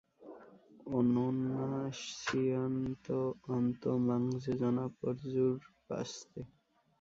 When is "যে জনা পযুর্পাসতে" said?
4.43-6.41